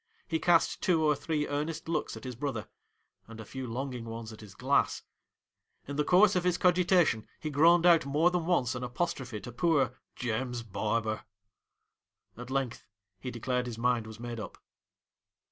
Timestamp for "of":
6.35-6.43